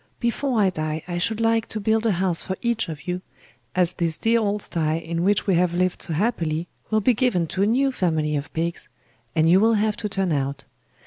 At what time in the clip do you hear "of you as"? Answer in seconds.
2.89-3.93